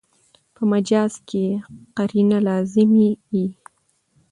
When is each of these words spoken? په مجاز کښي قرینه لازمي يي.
په 0.55 0.61
مجاز 0.71 1.13
کښي 1.27 1.45
قرینه 1.97 2.37
لازمي 2.47 3.09
يي. 3.35 3.47